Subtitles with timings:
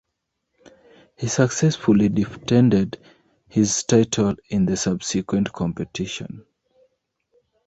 [1.15, 2.99] He successfully defended
[3.47, 6.43] his title in the subsequent competition.